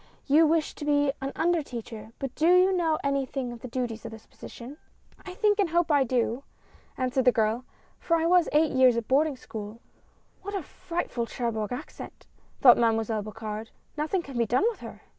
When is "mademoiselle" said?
12.79-13.21